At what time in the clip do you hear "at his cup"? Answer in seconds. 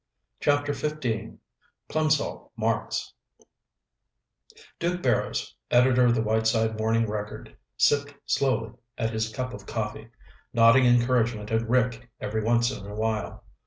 8.97-9.53